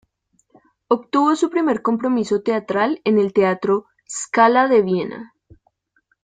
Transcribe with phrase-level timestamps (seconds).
[0.87, 5.35] Obtuvo su primer compromiso teatral en el Teatro Scala de Viena.